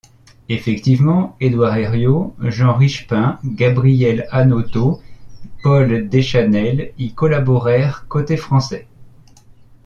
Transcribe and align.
Effectivement 0.49 1.35
Édouard 1.39 1.75
Herriot, 1.77 2.35
Jean 2.39 2.73
Richepin, 2.73 3.37
Gabriel 3.45 4.27
Hanotaux, 4.31 4.99
Paul 5.61 6.09
Deschanel 6.09 6.91
y 6.97 7.13
collaborèrent 7.13 8.07
côté 8.07 8.35
français. 8.35 8.87